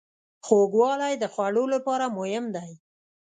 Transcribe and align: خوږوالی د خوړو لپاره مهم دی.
خوږوالی 0.45 1.13
د 1.19 1.23
خوړو 1.33 1.63
لپاره 1.75 2.05
مهم 2.17 2.45
دی. 2.55 2.71